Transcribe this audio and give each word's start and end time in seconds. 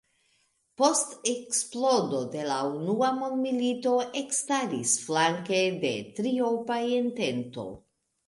Post 0.81 1.09
eksplodo 1.31 2.21
de 2.35 2.45
la 2.47 2.55
unua 2.77 3.09
mondmilito 3.17 3.93
ekstaris 4.23 4.95
flanke 5.09 5.61
de 5.83 5.91
Triopa 6.21 6.79
Entento. 7.01 7.67